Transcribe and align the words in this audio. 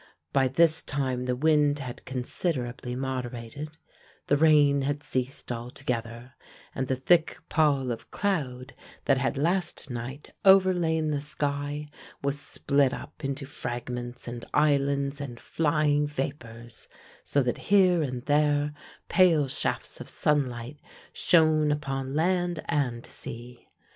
By 0.33 0.47
this 0.47 0.81
time 0.81 1.25
the 1.25 1.35
wind 1.35 1.77
had 1.77 2.05
considerably 2.05 2.95
moderated, 2.95 3.69
the 4.25 4.35
rain 4.35 4.81
had 4.81 5.03
ceased 5.03 5.51
altogether, 5.51 6.33
and 6.73 6.87
the 6.87 6.95
thick 6.95 7.37
pall 7.49 7.91
of 7.91 8.09
cloud 8.09 8.73
that 9.05 9.19
had 9.19 9.37
last 9.37 9.91
night 9.91 10.33
overlain 10.43 11.09
the 11.11 11.21
sky 11.21 11.87
was 12.23 12.39
split 12.39 12.95
up 12.95 13.23
into 13.23 13.45
fragments 13.45 14.27
and 14.27 14.43
islands, 14.55 15.21
and 15.21 15.39
flying 15.39 16.07
vapors, 16.07 16.87
so 17.23 17.43
that 17.43 17.59
here 17.69 18.01
and 18.01 18.23
there 18.25 18.73
pale 19.07 19.47
shafts 19.47 20.01
of 20.01 20.09
sunlight 20.09 20.77
shone 21.13 21.71
upon 21.71 22.15
land 22.15 22.63
and 22.67 23.05
sea. 23.05 23.67